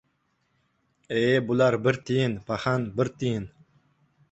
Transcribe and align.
—E-e, 1.19 1.35
bular 1.51 1.77
bir 1.89 2.01
tiyin, 2.09 2.35
paxan, 2.49 2.91
bir 2.99 3.15
tiyin! 3.21 3.49